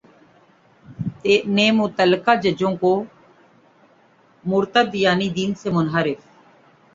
[1.47, 2.91] نے متعلقہ ججوں کو
[4.45, 6.19] مرتد یعنی دین سے منحرف